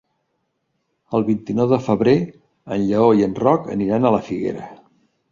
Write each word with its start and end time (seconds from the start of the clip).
El 1.17 1.25
vint-i-nou 1.25 1.67
de 1.73 1.77
febrer 1.87 2.15
en 2.77 2.85
Lleó 2.85 3.11
i 3.19 3.21
en 3.27 3.35
Roc 3.43 3.69
aniran 3.75 4.07
a 4.07 4.13
la 4.17 4.23
Figuera. 4.31 4.71